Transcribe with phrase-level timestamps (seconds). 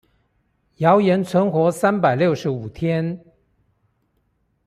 [0.79, 3.23] 謠言存活三百六十五天